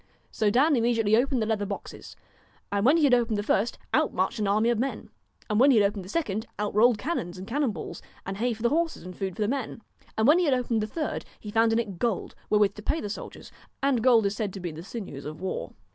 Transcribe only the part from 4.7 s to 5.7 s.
of men. And when